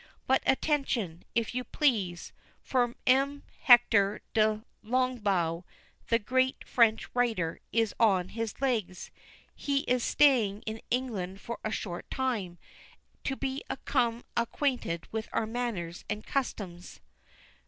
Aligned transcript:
But 0.25 0.41
attention, 0.47 1.25
if 1.35 1.53
you 1.53 1.63
please! 1.63 2.33
for 2.63 2.95
M. 3.05 3.43
Hector 3.59 4.21
de 4.33 4.63
Longuebeau, 4.83 5.63
the 6.07 6.17
great 6.17 6.67
French 6.67 7.07
writer, 7.13 7.59
is 7.71 7.93
on 7.99 8.29
his 8.29 8.59
legs. 8.59 9.11
He 9.55 9.81
is 9.81 10.03
staying 10.03 10.63
in 10.63 10.81
England 10.89 11.39
for 11.39 11.59
a 11.63 11.69
short 11.69 12.09
time, 12.09 12.57
to 13.25 13.35
become 13.35 14.25
acquainted 14.35 15.07
with 15.11 15.29
our 15.33 15.45
manners 15.45 16.03
and 16.09 16.25
customs. 16.25 16.99